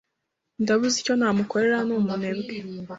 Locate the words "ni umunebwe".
1.85-2.53